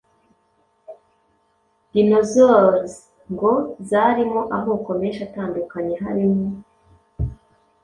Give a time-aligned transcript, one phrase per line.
[1.91, 2.93] dinosaures
[3.33, 3.51] ngo
[3.89, 6.45] zarimo amoko menshi atandukanye harimo